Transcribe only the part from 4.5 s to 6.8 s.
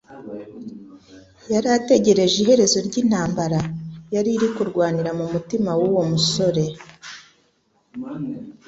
kurwanira mu mutima w'uwo musore,